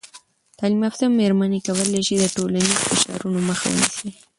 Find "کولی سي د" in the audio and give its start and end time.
1.67-2.23